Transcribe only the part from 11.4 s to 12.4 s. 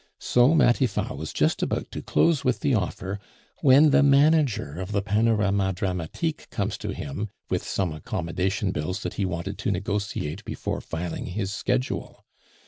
schedule.